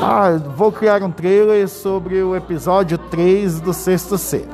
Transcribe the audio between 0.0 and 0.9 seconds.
Ah, vou